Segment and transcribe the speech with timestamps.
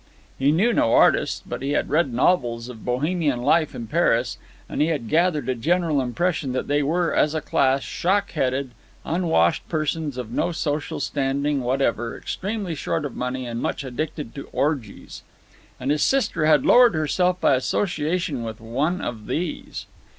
[0.39, 4.81] He knew no artists, but he had read novels of Bohemian life in Paris, and
[4.81, 8.71] he had gathered a general impression that they were, as a class, shock headed,
[9.05, 14.49] unwashed persons of no social standing whatever, extremely short of money and much addicted to
[14.51, 15.21] orgies.
[15.79, 19.85] And his sister had lowered herself by association with one of these.